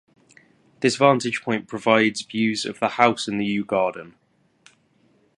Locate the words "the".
2.79-2.87, 3.39-3.45